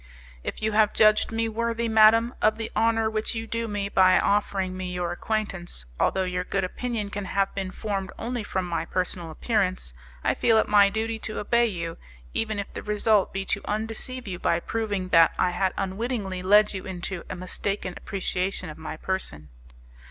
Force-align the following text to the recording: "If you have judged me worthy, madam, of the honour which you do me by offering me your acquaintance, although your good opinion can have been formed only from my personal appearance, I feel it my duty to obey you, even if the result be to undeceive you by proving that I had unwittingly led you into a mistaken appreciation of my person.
"If 0.43 0.63
you 0.63 0.71
have 0.71 0.93
judged 0.95 1.31
me 1.31 1.47
worthy, 1.47 1.87
madam, 1.87 2.33
of 2.41 2.57
the 2.57 2.71
honour 2.75 3.07
which 3.07 3.35
you 3.35 3.45
do 3.45 3.67
me 3.67 3.87
by 3.87 4.17
offering 4.19 4.75
me 4.75 4.91
your 4.91 5.11
acquaintance, 5.11 5.85
although 5.99 6.23
your 6.23 6.43
good 6.43 6.63
opinion 6.63 7.11
can 7.11 7.25
have 7.25 7.53
been 7.53 7.69
formed 7.69 8.11
only 8.17 8.41
from 8.41 8.65
my 8.65 8.83
personal 8.83 9.29
appearance, 9.29 9.93
I 10.23 10.33
feel 10.33 10.57
it 10.57 10.67
my 10.67 10.89
duty 10.89 11.19
to 11.19 11.37
obey 11.37 11.67
you, 11.67 11.97
even 12.33 12.57
if 12.57 12.73
the 12.73 12.81
result 12.81 13.31
be 13.31 13.45
to 13.45 13.61
undeceive 13.65 14.27
you 14.27 14.39
by 14.39 14.59
proving 14.59 15.09
that 15.09 15.35
I 15.37 15.51
had 15.51 15.71
unwittingly 15.77 16.41
led 16.41 16.73
you 16.73 16.87
into 16.87 17.21
a 17.29 17.35
mistaken 17.35 17.93
appreciation 17.95 18.71
of 18.71 18.79
my 18.79 18.97
person. 18.97 19.49